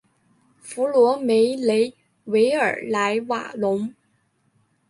[0.63, 1.95] 弗罗梅雷
[2.25, 3.93] 维尔莱瓦隆。